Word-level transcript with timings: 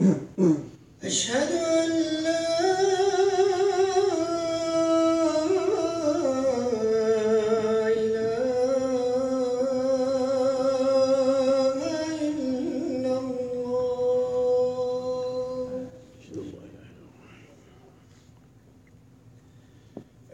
أشهد 1.04 1.52
أن 1.52 1.90
لا 2.24 2.40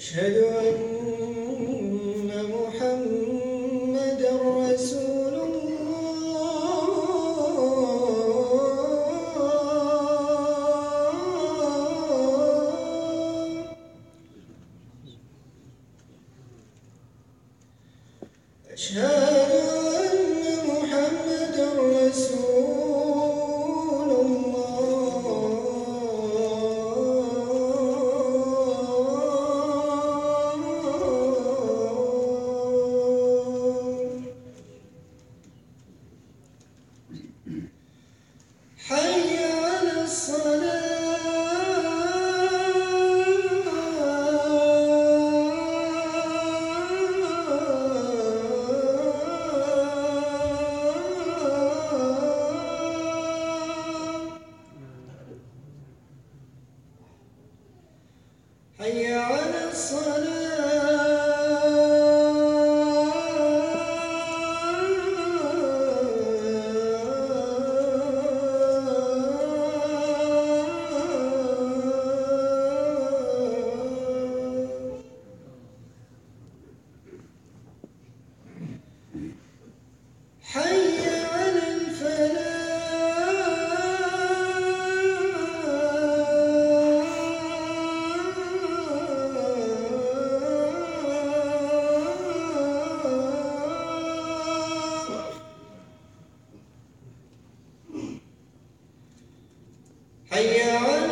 أشهد 0.00 0.36
أن 0.36 1.59
أشهد 18.72 19.99
حي 58.80 59.14
على 59.14 59.70
الصلاة. 59.72 60.79
حي 100.30 100.62
على 100.62 101.10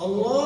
الله 0.00 0.41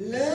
Le 0.00 0.27